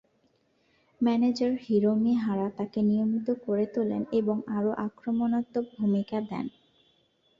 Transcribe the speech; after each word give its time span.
Manager 1.01 1.53
Hiromi 1.63 2.13
Hara 2.15 2.47
তাকে 2.57 2.79
নিয়মিত 2.81 3.27
করে 3.45 3.65
তোলেন 3.75 4.01
এবং 4.19 4.37
আরও 4.57 4.71
আক্রমণাত্মক 4.87 5.65
ভূমিকা 5.77 6.17
দেন। 6.29 6.45